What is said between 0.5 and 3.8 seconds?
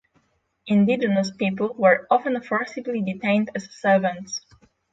Indigenous people were often forcibly detained as